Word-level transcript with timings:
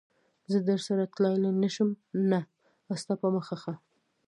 زه 0.51 0.57
درسره 0.69 1.03
تللای 1.15 1.69
شم؟ 1.75 1.89
نه، 2.31 2.39
ستا 3.01 3.13
په 3.21 3.27
مخه 3.35 3.55
ښه. 3.61 3.73